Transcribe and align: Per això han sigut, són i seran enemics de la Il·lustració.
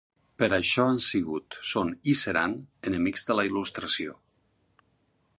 Per 0.43 0.47
això 0.55 0.85
han 0.91 0.95
sigut, 1.07 1.57
són 1.71 1.91
i 2.13 2.15
seran 2.21 2.55
enemics 2.91 3.29
de 3.31 3.37
la 3.41 3.45
Il·lustració. 3.51 4.17